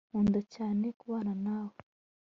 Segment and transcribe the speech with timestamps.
[0.09, 1.77] Nkunda cyane kubana nawe